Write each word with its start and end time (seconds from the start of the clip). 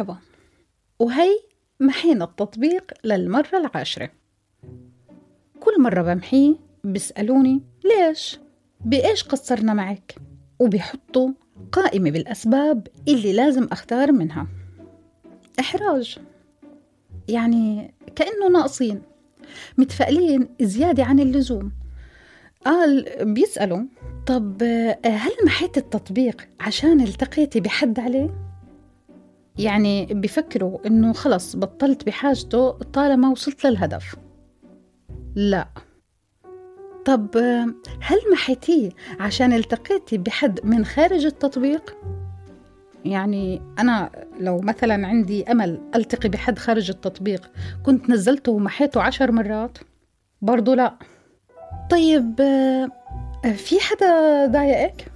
مرحبا 0.00 0.16
وهي 0.98 1.40
محينا 1.80 2.24
التطبيق 2.24 2.92
للمرة 3.04 3.58
العاشرة 3.58 4.10
كل 5.60 5.80
مرة 5.82 6.02
بمحيه 6.02 6.54
بيسألوني 6.84 7.60
ليش؟ 7.84 8.38
بإيش 8.80 9.24
قصرنا 9.24 9.74
معك؟ 9.74 10.14
وبيحطوا 10.58 11.28
قائمة 11.72 12.10
بالأسباب 12.10 12.88
اللي 13.08 13.32
لازم 13.32 13.68
أختار 13.72 14.12
منها 14.12 14.46
إحراج 15.60 16.18
يعني 17.28 17.94
كأنه 18.16 18.48
ناقصين 18.52 19.02
متفائلين 19.78 20.48
زيادة 20.60 21.04
عن 21.04 21.20
اللزوم 21.20 21.72
قال 22.64 23.06
بيسألوا 23.34 23.82
طب 24.26 24.62
هل 25.04 25.32
محيت 25.46 25.78
التطبيق 25.78 26.48
عشان 26.60 27.00
التقيتي 27.00 27.60
بحد 27.60 28.00
عليه؟ 28.00 28.49
يعني 29.64 30.06
بفكروا 30.06 30.86
إنه 30.86 31.12
خلص 31.12 31.56
بطلت 31.56 32.06
بحاجته 32.06 32.70
طالما 32.70 33.28
وصلت 33.30 33.66
للهدف 33.66 34.16
لا 35.34 35.68
طب 37.04 37.36
هل 38.00 38.18
محيتيه 38.32 38.90
عشان 39.20 39.52
التقيتي 39.52 40.18
بحد 40.18 40.60
من 40.64 40.84
خارج 40.84 41.26
التطبيق؟ 41.26 41.96
يعني 43.04 43.62
أنا 43.78 44.10
لو 44.40 44.60
مثلا 44.60 45.06
عندي 45.06 45.44
أمل 45.52 45.80
ألتقي 45.94 46.28
بحد 46.28 46.58
خارج 46.58 46.90
التطبيق 46.90 47.50
كنت 47.82 48.10
نزلته 48.10 48.52
ومحيته 48.52 49.02
عشر 49.02 49.32
مرات؟ 49.32 49.78
برضو 50.42 50.74
لا 50.74 50.94
طيب 51.90 52.36
في 53.54 53.80
حدا 53.80 54.46
ضايقك؟ 54.46 55.12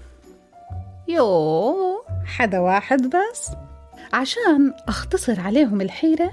يو 1.09 2.05
حدا 2.25 2.59
واحد 2.59 3.03
بس 3.07 3.51
عشان 4.15 4.73
أختصر 4.89 5.41
عليهم 5.41 5.81
الحيرة 5.81 6.33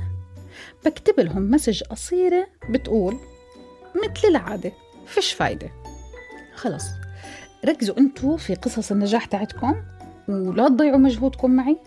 بكتب 0.85 1.19
لهم 1.19 1.51
مسج 1.51 1.83
قصيرة 1.83 2.47
بتقول 2.69 3.17
مثل 3.95 4.27
العادة 4.27 4.71
فيش 5.05 5.33
فايدة. 5.33 5.71
خلص. 6.55 6.83
ركزوا 7.65 7.97
أنتوا 7.97 8.37
في 8.37 8.55
قصص 8.55 8.91
النجاح 8.91 9.25
تاعتكم 9.25 9.75
ولا 10.27 10.67
تضيعوا 10.67 10.97
مجهودكم 10.97 11.51
معي 11.51 11.77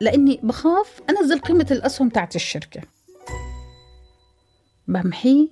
لأني 0.00 0.40
بخاف 0.42 1.00
أنزل 1.10 1.38
قيمة 1.38 1.66
الأسهم 1.70 2.08
تاعت 2.08 2.36
الشركة. 2.36 2.80
بمحيه 4.88 5.48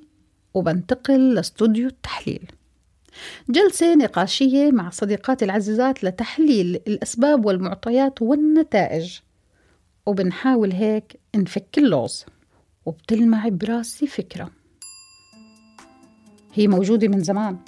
وبنتقل 0.55 1.35
لاستوديو 1.35 1.89
التحليل. 1.89 2.53
جلسة 3.49 3.95
نقاشية 3.95 4.71
مع 4.71 4.91
صديقاتي 4.91 5.45
العزيزات 5.45 6.05
لتحليل 6.05 6.81
الأسباب 6.87 7.45
والمعطيات 7.47 8.23
والنتائج. 8.23 9.21
وبنحاول 10.07 10.73
هيك 10.73 11.21
نفك 11.37 11.79
اللغز 11.79 12.27
وبتلمع 12.87 13.49
براسي 13.49 14.07
فكرة. 14.07 14.51
هي 16.55 16.69
موجودة 16.69 17.09
من 17.09 17.23
زمان 17.23 17.59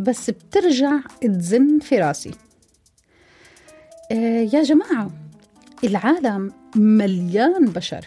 بس 0.00 0.30
بترجع 0.30 1.00
تزن 1.20 1.78
في 1.78 1.98
راسي. 1.98 2.30
آه 4.12 4.40
يا 4.52 4.62
جماعة 4.62 5.10
العالم 5.84 6.52
مليان 6.76 7.64
بشر. 7.64 8.06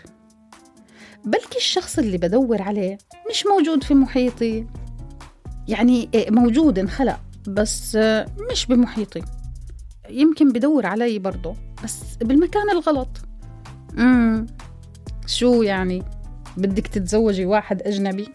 بلكي 1.25 1.57
الشخص 1.57 1.99
اللي 1.99 2.17
بدور 2.17 2.61
عليه 2.61 2.97
مش 3.29 3.45
موجود 3.45 3.83
في 3.83 3.93
محيطي. 3.93 4.67
يعني 5.67 6.09
موجود 6.29 6.79
انخلق 6.79 7.19
بس 7.47 7.95
مش 8.51 8.65
بمحيطي. 8.65 9.21
يمكن 10.09 10.51
بدور 10.51 10.85
علي 10.85 11.19
برضه 11.19 11.55
بس 11.83 12.01
بالمكان 12.21 12.69
الغلط. 12.69 13.07
امم 13.97 14.45
شو 15.25 15.61
يعني 15.61 16.03
بدك 16.57 16.87
تتزوجي 16.87 17.45
واحد 17.45 17.81
أجنبي؟ 17.81 18.27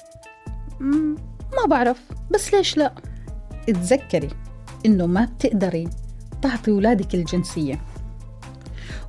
مم. 0.81 1.15
ما 1.53 1.67
بعرف 1.69 2.01
بس 2.31 2.55
ليش 2.55 2.77
لا؟ 2.77 2.95
اتذكري 3.69 4.29
إنه 4.87 5.07
ما 5.07 5.25
بتقدري 5.25 5.89
تعطي 6.43 6.71
ولادك 6.71 7.15
الجنسية. 7.15 7.81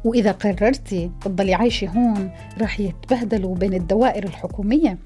وإذا 0.03 0.31
قررتي 0.31 1.11
تضلي 1.21 1.53
عايشة 1.53 1.87
هون 1.87 2.31
راح 2.61 2.79
يتبهدلوا 2.79 3.55
بين 3.55 3.73
الدوائر 3.73 4.23
الحكومية. 4.23 4.97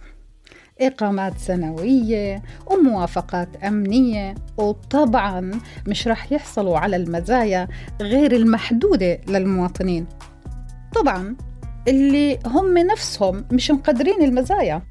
إقامات 0.81 1.37
سنوية 1.37 2.43
وموافقات 2.67 3.55
أمنية. 3.63 4.35
وطبعا 4.57 5.51
مش 5.87 6.07
راح 6.07 6.31
يحصلوا 6.31 6.77
على 6.77 6.95
المزايا 6.95 7.67
غير 8.01 8.31
المحدودة 8.31 9.19
للمواطنين. 9.27 10.05
طبعا 10.95 11.35
اللي 11.87 12.39
هم 12.45 12.77
نفسهم 12.77 13.45
مش 13.51 13.71
مقدرين 13.71 14.21
المزايا. 14.21 14.81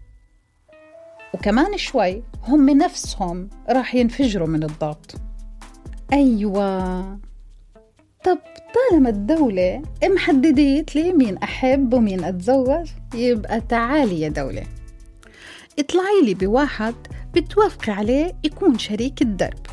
وكمان 1.34 1.76
شوي 1.78 2.22
هم 2.42 2.70
نفسهم 2.70 3.48
راح 3.70 3.94
ينفجروا 3.94 4.48
من 4.48 4.62
الضغط. 4.62 5.14
أيوة. 6.12 7.02
طب 8.24 8.38
طالما 8.74 9.08
الدولة 9.08 9.82
محددت 10.04 10.94
لي 10.96 11.12
مين 11.12 11.36
أحب 11.36 11.94
ومين 11.94 12.24
أتزوج 12.24 12.90
يبقى 13.14 13.60
تعالي 13.60 14.20
يا 14.20 14.28
دولة. 14.28 14.62
اطلعي 15.78 16.22
لي 16.24 16.34
بواحد 16.34 16.94
بتوافقي 17.34 17.92
عليه 17.92 18.32
يكون 18.44 18.78
شريك 18.78 19.22
الدرب. 19.22 19.66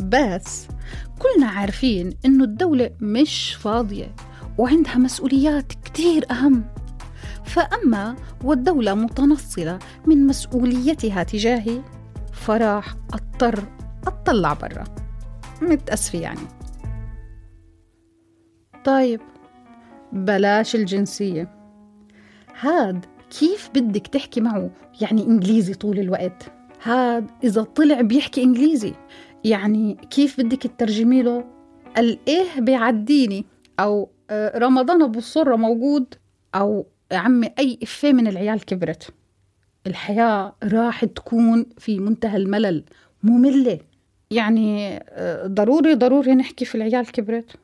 بس 0.00 0.66
كلنا 1.18 1.46
عارفين 1.46 2.10
إنه 2.24 2.44
الدولة 2.44 2.90
مش 3.00 3.54
فاضية. 3.54 4.14
وعندها 4.58 4.98
مسؤوليات 4.98 5.72
كتير 5.84 6.24
أهم. 6.30 6.64
فأما 7.44 8.16
والدولة 8.44 8.94
متنصلة 8.94 9.78
من 10.06 10.26
مسؤوليتها 10.26 11.22
تجاهي 11.22 11.82
فراح 12.32 12.94
أضطر 13.12 13.64
أطلع 14.06 14.52
برا. 14.52 14.84
متأسفة 15.62 16.18
يعني. 16.18 16.40
طيب 18.84 19.20
بلاش 20.12 20.74
الجنسية. 20.74 21.48
هاد 22.60 23.04
كيف 23.38 23.70
بدك 23.74 24.06
تحكي 24.06 24.40
معه 24.40 24.70
يعني 25.00 25.22
إنجليزي 25.22 25.74
طول 25.74 25.98
الوقت؟ 25.98 26.52
هاد 26.82 27.30
إذا 27.44 27.62
طلع 27.62 28.00
بيحكي 28.00 28.42
إنجليزي 28.42 28.94
يعني 29.44 29.94
كيف 30.10 30.40
بدك 30.40 30.62
تترجمي 30.62 31.22
له؟ 31.22 31.44
الإيه 31.98 32.60
بيعديني؟ 32.60 33.44
أو 33.80 34.08
رمضان 34.32 35.02
أبو 35.02 35.18
الصرة 35.18 35.56
موجود 35.56 36.14
أو 36.54 36.86
يا 37.12 37.18
عمي 37.18 37.50
أي 37.58 37.78
إفيه 37.82 38.12
من 38.12 38.26
العيال 38.26 38.64
كبرت. 38.64 39.08
الحياة 39.86 40.56
راح 40.62 41.04
تكون 41.04 41.66
في 41.78 41.98
منتهى 41.98 42.36
الملل 42.36 42.84
مملة. 43.22 43.78
يعني 44.30 44.96
آه، 45.08 45.46
ضروري 45.46 45.94
ضروري 45.94 46.34
نحكي 46.34 46.64
في 46.64 46.74
العيال 46.74 47.12
كبرت. 47.12 47.56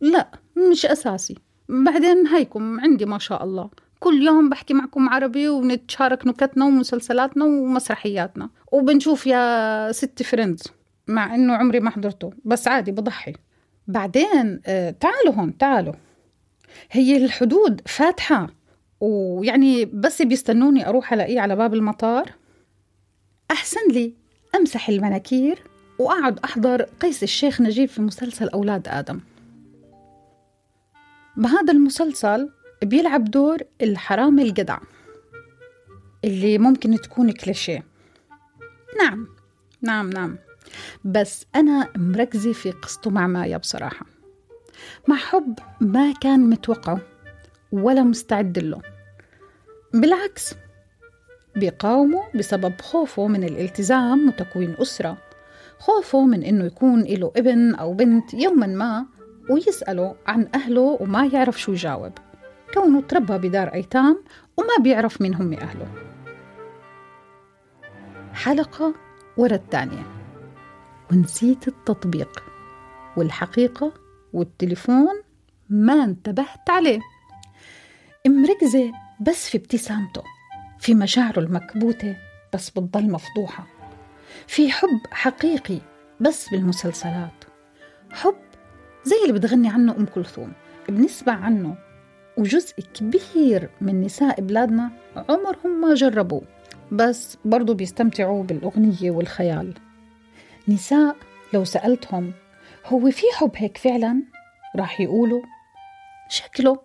لا 0.00 0.28
مش 0.70 0.86
أساسي. 0.86 1.34
بعدين 1.68 2.26
هيكم 2.26 2.80
عندي 2.80 3.04
ما 3.04 3.18
شاء 3.18 3.44
الله. 3.44 3.70
كل 4.00 4.22
يوم 4.22 4.48
بحكي 4.48 4.74
معكم 4.74 5.08
عربي 5.08 5.48
ونتشارك 5.48 6.26
نكتنا 6.26 6.64
ومسلسلاتنا 6.64 7.44
ومسرحياتنا. 7.44 8.50
وبنشوف 8.72 9.26
يا 9.26 9.92
ست 9.92 10.22
فريندز 10.22 10.62
مع 11.08 11.34
إنه 11.34 11.54
عمري 11.54 11.80
ما 11.80 11.90
حضرته. 11.90 12.30
بس 12.44 12.68
عادي 12.68 12.92
بضحي. 12.92 13.32
بعدين 13.86 14.60
آه، 14.66 14.90
تعالوا 14.90 15.34
هون 15.34 15.58
تعالوا. 15.58 15.94
هي 16.90 17.24
الحدود 17.24 17.80
فاتحة 17.86 18.46
ويعني 19.00 19.84
بس 19.84 20.22
بيستنوني 20.22 20.88
أروح 20.88 21.12
ألاقيه 21.12 21.40
على 21.40 21.56
باب 21.56 21.74
المطار. 21.74 22.32
أحسن 23.50 23.90
لي 23.90 24.14
أمسح 24.54 24.88
المناكير 24.88 25.62
وأقعد 25.98 26.38
أحضر 26.38 26.82
قيس 26.82 27.22
الشيخ 27.22 27.60
نجيب 27.60 27.88
في 27.88 28.02
مسلسل 28.02 28.48
أولاد 28.48 28.88
آدم. 28.88 29.20
بهذا 31.36 31.72
المسلسل 31.72 32.50
بيلعب 32.82 33.24
دور 33.24 33.58
الحرامي 33.82 34.42
الجدع 34.42 34.78
اللي 36.24 36.58
ممكن 36.58 36.96
تكون 36.96 37.32
كليشيه. 37.32 37.84
نعم 38.98 39.28
نعم 39.82 40.10
نعم. 40.10 40.38
بس 41.04 41.46
أنا 41.54 41.88
مركزة 41.96 42.52
في 42.52 42.70
قصته 42.70 43.10
مع 43.10 43.26
مايا 43.26 43.56
بصراحة. 43.56 44.06
مع 45.08 45.16
حب 45.16 45.58
ما 45.80 46.14
كان 46.20 46.40
متوقعه 46.50 47.00
ولا 47.72 48.02
مستعد 48.02 48.58
له. 48.58 48.80
بالعكس 49.94 50.54
بيقاومه 51.56 52.22
بسبب 52.34 52.80
خوفه 52.80 53.26
من 53.26 53.44
الالتزام 53.44 54.28
وتكوين 54.28 54.76
أسرة. 54.78 55.16
خوفه 55.78 56.24
من 56.24 56.42
إنه 56.42 56.64
يكون 56.64 57.02
له 57.02 57.32
ابن 57.36 57.74
أو 57.74 57.94
بنت 57.94 58.34
يوما 58.34 58.66
ما 58.66 59.06
ويسأله 59.50 60.16
عن 60.26 60.48
أهله 60.54 60.98
وما 61.00 61.26
يعرف 61.26 61.60
شو 61.60 61.72
يجاوب 61.72 62.12
كونه 62.74 63.00
تربى 63.00 63.48
بدار 63.48 63.68
أيتام 63.68 64.24
وما 64.56 64.76
بيعرف 64.80 65.20
مين 65.20 65.34
هم 65.34 65.52
أهله 65.52 65.86
حلقة 68.34 68.94
ورا 69.36 69.54
الثانية. 69.54 70.23
ونسيت 71.14 71.68
التطبيق. 71.68 72.44
والحقيقة 73.16 73.92
والتليفون 74.32 75.22
ما 75.70 76.04
انتبهت 76.04 76.70
عليه. 76.70 77.00
مركزة 78.26 78.92
بس 79.20 79.48
في 79.48 79.58
ابتسامته 79.58 80.22
في 80.78 80.94
مشاعره 80.94 81.40
المكبوتة 81.40 82.16
بس 82.54 82.70
بتضل 82.70 83.10
مفضوحة 83.10 83.66
في 84.46 84.72
حب 84.72 85.00
حقيقي 85.10 85.78
بس 86.20 86.48
بالمسلسلات. 86.48 87.44
حب 88.12 88.36
زي 89.04 89.16
اللي 89.22 89.32
بتغني 89.32 89.68
عنه 89.68 89.96
أم 89.96 90.06
كلثوم 90.06 90.52
بنسمع 90.88 91.44
عنه 91.44 91.76
وجزء 92.38 92.74
كبير 92.94 93.70
من 93.80 94.00
نساء 94.00 94.40
بلادنا 94.40 94.90
عمرهم 95.16 95.80
ما 95.80 95.94
جربوه 95.94 96.42
بس 96.92 97.38
برضو 97.44 97.74
بيستمتعوا 97.74 98.42
بالأغنية 98.42 99.10
والخيال. 99.10 99.74
نساء 100.68 101.16
لو 101.52 101.64
سألتهم 101.64 102.32
هو 102.86 103.10
في 103.10 103.26
حب 103.34 103.50
هيك 103.56 103.78
فعلا؟ 103.78 104.22
راح 104.76 105.00
يقولوا 105.00 105.42
شكله 106.28 106.78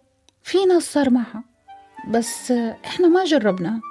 في 0.43 0.65
ناس 0.65 0.93
صار 0.93 1.09
معها 1.09 1.43
بس 2.07 2.51
إحنا 2.85 3.07
ما 3.07 3.23
جربنا 3.23 3.81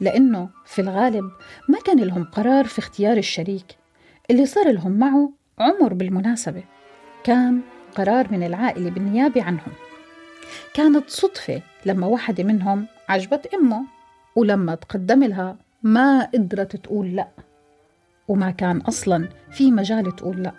لأنه 0.00 0.48
في 0.64 0.82
الغالب 0.82 1.30
ما 1.68 1.78
كان 1.80 2.00
لهم 2.00 2.24
قرار 2.24 2.64
في 2.64 2.78
اختيار 2.78 3.16
الشريك 3.16 3.76
اللي 4.30 4.46
صار 4.46 4.72
لهم 4.72 4.92
معه 4.92 5.32
عمر 5.58 5.94
بالمناسبة. 5.94 6.64
كان 7.24 7.60
قرار 7.94 8.32
من 8.32 8.42
العائلة 8.42 8.90
بالنيابة 8.90 9.42
عنهم. 9.42 9.72
كانت 10.74 11.10
صدفة 11.10 11.62
لما 11.86 12.06
واحدة 12.06 12.44
منهم 12.44 12.86
عجبت 13.08 13.46
أمه 13.54 13.84
ولما 14.36 14.74
تقدم 14.74 15.24
لها 15.24 15.56
ما 15.82 16.24
قدرت 16.34 16.76
تقول 16.76 17.16
لأ. 17.16 17.28
وما 18.28 18.50
كان 18.50 18.80
أصلا 18.80 19.28
في 19.50 19.70
مجال 19.70 20.16
تقول 20.16 20.42
لأ. 20.42 20.54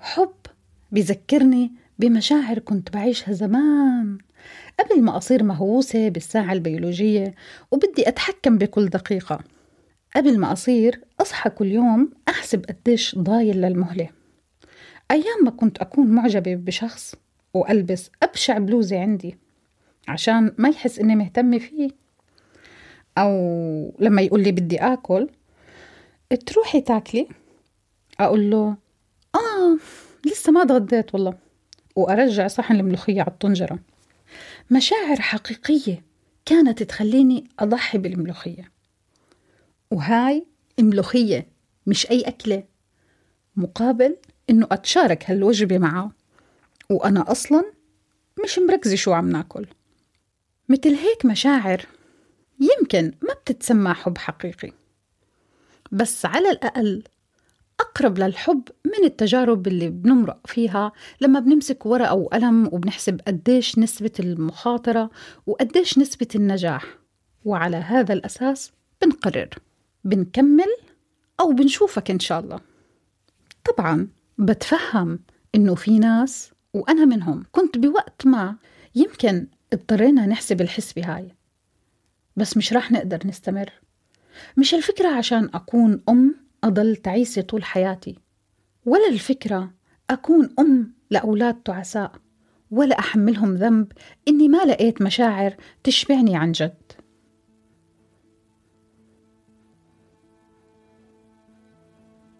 حب 0.00 0.34
بذكرني 0.92 1.72
بمشاعر 1.98 2.58
كنت 2.58 2.92
بعيشها 2.92 3.32
زمان 3.32 4.18
قبل 4.80 5.02
ما 5.02 5.16
أصير 5.16 5.42
مهووسة 5.42 6.08
بالساعة 6.08 6.52
البيولوجية 6.52 7.34
وبدي 7.70 8.08
أتحكم 8.08 8.58
بكل 8.58 8.88
دقيقة. 8.88 9.40
قبل 10.16 10.38
ما 10.38 10.52
أصير 10.52 11.00
أصحى 11.20 11.50
كل 11.50 11.66
يوم 11.66 12.10
أحسب 12.28 12.64
قديش 12.64 13.18
ضايل 13.18 13.60
للمهلة. 13.60 14.08
أيام 15.10 15.44
ما 15.44 15.50
كنت 15.50 15.78
أكون 15.78 16.06
معجبة 16.06 16.54
بشخص 16.54 17.14
وألبس 17.54 18.10
أبشع 18.22 18.58
بلوزة 18.58 19.00
عندي 19.00 19.36
عشان 20.08 20.54
ما 20.58 20.68
يحس 20.68 20.98
إني 20.98 21.16
مهتمة 21.16 21.58
فيه. 21.58 21.90
أو 23.18 23.94
لما 23.98 24.22
يقول 24.22 24.42
لي 24.42 24.52
بدي 24.52 24.78
آكل 24.78 25.28
تروحي 26.46 26.80
تاكلي؟ 26.80 27.28
أقول 28.20 28.50
له 28.50 28.76
آه 29.34 29.78
لسه 30.26 30.52
ما 30.52 30.64
تغديت 30.64 31.14
والله. 31.14 31.34
وأرجع 31.96 32.46
صحن 32.46 32.74
الملوخية 32.74 33.20
على 33.20 33.30
الطنجرة. 33.30 33.78
مشاعر 34.70 35.20
حقيقية 35.20 36.02
كانت 36.46 36.82
تخليني 36.82 37.44
أضحي 37.58 37.98
بالملوخية. 37.98 38.70
وهاي 39.90 40.46
ملوخية 40.80 41.46
مش 41.86 42.10
أي 42.10 42.20
أكلة 42.20 42.64
مقابل 43.56 44.16
إنه 44.50 44.66
أتشارك 44.72 45.30
هالوجبة 45.30 45.78
معه. 45.78 46.12
وأنا 46.90 47.30
أصلا 47.30 47.72
مش 48.44 48.58
مركزة 48.58 48.96
شو 48.96 49.12
عم 49.12 49.30
ناكل. 49.30 49.66
مثل 50.68 50.94
هيك 50.94 51.26
مشاعر 51.26 51.86
يمكن 52.60 53.12
ما 53.22 53.34
بتتسمى 53.34 53.92
حب 53.94 54.18
حقيقي. 54.18 54.72
بس 55.92 56.26
على 56.26 56.50
الأقل 56.50 57.02
أقرب 57.80 58.18
للحب 58.18 58.62
من 58.84 59.04
التجارب 59.04 59.66
اللي 59.66 59.88
بنمرق 59.88 60.46
فيها 60.46 60.92
لما 61.20 61.40
بنمسك 61.40 61.86
ورقة 61.86 62.14
وقلم 62.14 62.66
وبنحسب 62.66 63.20
قديش 63.26 63.78
نسبة 63.78 64.12
المخاطرة 64.20 65.10
وقديش 65.46 65.98
نسبة 65.98 66.28
النجاح. 66.34 66.84
وعلى 67.44 67.76
هذا 67.76 68.12
الأساس 68.12 68.72
بنقرر 69.02 69.48
بنكمل 70.04 70.76
أو 71.40 71.52
بنشوفك 71.52 72.10
إن 72.10 72.18
شاء 72.18 72.40
الله. 72.40 72.60
طبعا 73.64 74.08
بتفهم 74.38 75.18
إنه 75.54 75.74
في 75.74 75.98
ناس 75.98 76.50
وأنا 76.74 77.04
منهم 77.04 77.44
كنت 77.52 77.78
بوقت 77.78 78.26
ما 78.26 78.56
يمكن 78.94 79.46
اضطرينا 79.72 80.26
نحسب 80.26 80.60
الحسبة 80.60 81.16
هاي 81.16 81.37
بس 82.38 82.56
مش 82.56 82.72
راح 82.72 82.92
نقدر 82.92 83.26
نستمر. 83.26 83.72
مش 84.56 84.74
الفكرة 84.74 85.08
عشان 85.08 85.50
أكون 85.54 86.02
أم 86.08 86.34
أضل 86.64 86.96
تعيسة 86.96 87.42
طول 87.42 87.64
حياتي 87.64 88.18
ولا 88.86 89.08
الفكرة 89.08 89.70
أكون 90.10 90.54
أم 90.58 90.94
لأولاد 91.10 91.54
تعساء 91.54 92.12
ولا 92.70 92.98
أحملهم 92.98 93.54
ذنب 93.54 93.92
إني 94.28 94.48
ما 94.48 94.64
لقيت 94.64 95.02
مشاعر 95.02 95.56
تشبعني 95.84 96.36
عن 96.36 96.52
جد. 96.52 96.92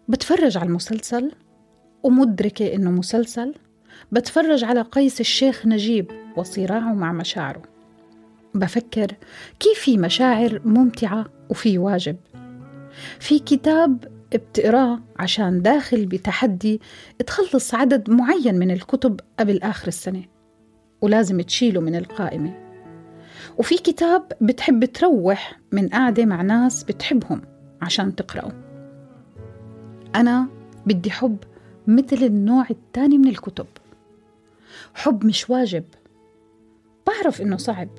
بتفرج 0.07 0.57
على 0.57 0.67
المسلسل 0.67 1.31
ومدركة 2.03 2.75
إنه 2.75 2.91
مسلسل 2.91 3.55
بتفرج 4.11 4.63
على 4.63 4.81
قيس 4.81 5.19
الشيخ 5.19 5.65
نجيب 5.65 6.11
وصراعه 6.37 6.93
مع 6.93 7.11
مشاعره. 7.11 7.78
بفكر 8.53 9.07
كيف 9.59 9.79
في 9.79 9.97
مشاعر 9.97 10.61
ممتعة 10.65 11.25
وفي 11.49 11.77
واجب. 11.77 12.15
في 13.19 13.39
كتاب 13.39 14.19
بتقراه 14.33 14.99
عشان 15.19 15.61
داخل 15.61 16.05
بتحدي 16.05 16.81
تخلص 17.27 17.73
عدد 17.75 18.09
معين 18.09 18.59
من 18.59 18.71
الكتب 18.71 19.19
قبل 19.39 19.61
آخر 19.61 19.87
السنة 19.87 20.23
ولازم 21.01 21.41
تشيله 21.41 21.81
من 21.81 21.95
القائمة. 21.95 22.69
وفي 23.57 23.75
كتاب 23.77 24.31
بتحب 24.41 24.85
تروح 24.85 25.59
من 25.71 25.87
قاعدة 25.87 26.25
مع 26.25 26.41
ناس 26.41 26.83
بتحبهم 26.83 27.41
عشان 27.81 28.15
تقرأه. 28.15 28.51
أنا 30.15 30.47
بدي 30.85 31.11
حب 31.11 31.37
مثل 31.87 32.23
النوع 32.23 32.65
التاني 32.71 33.17
من 33.17 33.27
الكتب. 33.27 33.67
حب 34.93 35.25
مش 35.25 35.49
واجب. 35.49 35.83
بعرف 37.07 37.41
إنه 37.41 37.57
صعب. 37.57 37.89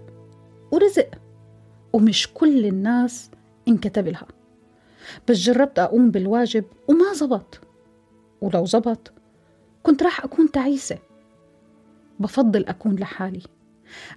ورزق. 0.71 1.09
ومش 1.93 2.29
كل 2.35 2.67
الناس 2.67 3.31
انكتب 3.69 4.09
لها. 4.09 4.27
بس 5.29 5.37
جربت 5.37 5.79
أقوم 5.79 6.11
بالواجب 6.11 6.65
وما 6.89 7.13
زبط. 7.15 7.61
ولو 8.41 8.65
زبط 8.65 9.13
كنت 9.83 10.03
راح 10.03 10.25
أكون 10.25 10.51
تعيسة. 10.51 10.99
بفضل 12.21 12.65
أكون 12.65 12.97
لحالي 12.97 13.43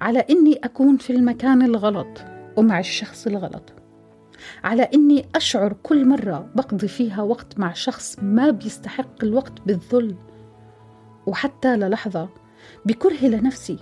على 0.02 0.20
إني 0.20 0.54
أكون 0.64 0.98
في 0.98 1.10
المكان 1.14 1.62
الغلط 1.62 2.22
ومع 2.58 2.80
الشخص 2.80 3.28
الغلط. 3.28 3.74
على 4.64 4.84
إني 4.84 5.26
أشعر 5.36 5.74
كل 5.84 6.08
مرة 6.08 6.50
بقضي 6.56 6.88
فيها 6.88 7.22
وقت 7.22 7.60
مع 7.60 7.74
شخص 7.74 8.20
ما 8.22 8.50
بيستحق 8.50 9.24
الوقت 9.24 9.54
بالذل. 9.66 10.16
وحتى 11.28 11.78
للحظة 11.78 12.30
بكره 12.86 13.26
لنفسي 13.26 13.78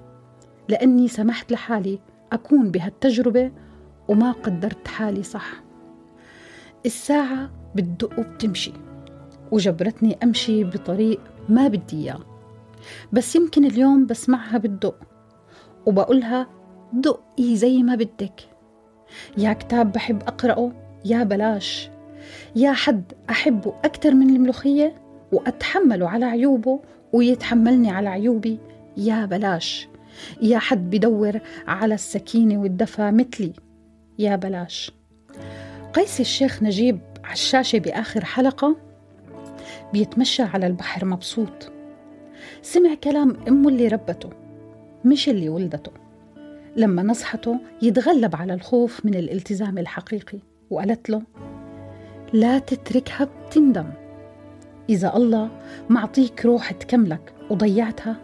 لأني 0.69 1.07
سمحت 1.07 1.51
لحالي 1.51 1.99
أكون 2.31 2.71
بهالتجربة 2.71 3.51
وما 4.07 4.31
قدرت 4.31 4.87
حالي 4.87 5.23
صح. 5.23 5.63
الساعة 6.85 7.51
بتدق 7.75 8.19
وبتمشي 8.19 8.73
وجبرتني 9.51 10.17
أمشي 10.23 10.63
بطريق 10.63 11.19
ما 11.49 11.67
بدي 11.67 12.03
إياه. 12.03 12.19
بس 13.11 13.35
يمكن 13.35 13.65
اليوم 13.65 14.05
بسمعها 14.05 14.57
بتدق 14.57 14.95
وبقولها 15.85 16.47
دقي 16.93 17.55
زي 17.55 17.83
ما 17.83 17.95
بدك. 17.95 18.41
يا 19.37 19.53
كتاب 19.53 19.91
بحب 19.91 20.23
أقرأه 20.23 20.71
يا 21.05 21.23
بلاش. 21.23 21.89
يا 22.55 22.71
حد 22.71 23.13
أحبه 23.29 23.73
أكثر 23.85 24.13
من 24.13 24.29
الملوخية 24.35 24.95
وأتحمله 25.31 26.09
على 26.09 26.25
عيوبه 26.25 26.79
ويتحملني 27.13 27.91
على 27.91 28.09
عيوبي 28.09 28.59
يا 28.97 29.25
بلاش. 29.25 29.87
يا 30.41 30.59
حد 30.59 30.89
بدور 30.89 31.39
على 31.67 31.93
السكينة 31.93 32.61
والدفى 32.61 33.11
مثلي. 33.11 33.53
يا 34.19 34.35
بلاش. 34.35 34.91
قيس 35.93 36.19
الشيخ 36.19 36.63
نجيب 36.63 36.99
على 37.23 37.33
الشاشة 37.33 37.79
بآخر 37.79 38.25
حلقة 38.25 38.77
بيتمشى 39.93 40.43
على 40.43 40.67
البحر 40.67 41.05
مبسوط. 41.05 41.71
سمع 42.61 42.93
كلام 42.93 43.37
أمه 43.47 43.69
اللي 43.69 43.87
ربته 43.87 44.29
مش 45.05 45.29
اللي 45.29 45.49
ولدته. 45.49 45.91
لما 46.75 47.03
نصحته 47.03 47.59
يتغلب 47.81 48.35
على 48.35 48.53
الخوف 48.53 49.05
من 49.05 49.15
الالتزام 49.15 49.77
الحقيقي 49.77 50.39
وقالت 50.69 51.09
له 51.09 51.21
لا 52.33 52.59
تتركها 52.59 53.25
بتندم. 53.25 53.89
إذا 54.89 55.15
الله 55.15 55.49
معطيك 55.89 56.45
روح 56.45 56.71
تكملك 56.71 57.33
وضيعتها 57.49 58.15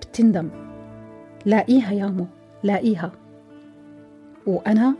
بتندم. 0.00 0.63
لاقيها 1.46 1.92
يا 1.92 2.06
مو 2.06 2.26
لاقيها 2.62 3.12
وأنا 4.46 4.94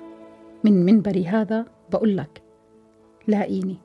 من 0.65 0.85
منبري 0.85 1.27
هذا 1.27 1.67
بقول 1.93 2.17
لك 2.17 2.43
لاقيني 3.29 3.77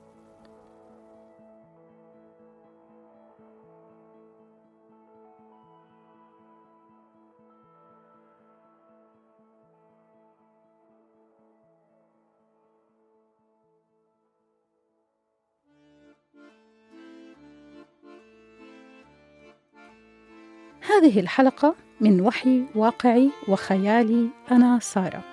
هذه 20.82 21.20
الحلقة 21.20 21.76
من 22.02 22.22
وحي 22.22 22.64
واقعي 22.76 23.30
وخيالي 23.48 24.30
أنا 24.52 24.80
سارة. 24.82 25.24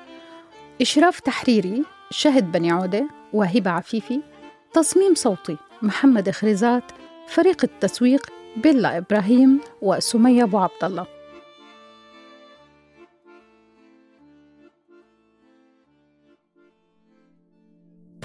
إشراف 0.80 1.20
تحريري 1.20 1.84
شهد 2.10 2.52
بني 2.52 2.70
عودة 2.70 3.08
وهبة 3.32 3.70
عفيفي. 3.70 4.20
تصميم 4.72 5.14
صوتي 5.14 5.56
محمد 5.82 6.30
خريزات. 6.30 6.82
فريق 7.28 7.64
التسويق 7.64 8.26
بيلا 8.56 8.98
إبراهيم 8.98 9.60
وسمية 9.82 10.42
أبو 10.42 10.58
عبد 10.58 10.84
الله. 10.84 11.06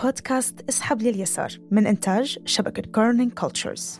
بودكاست 0.04 0.70
إسحب 0.70 1.02
لليسار 1.02 1.52
من 1.72 1.88
إنتاج 1.88 2.40
شبكة 2.46 2.92
Kerning 2.92 3.34
Cultures 3.34 4.00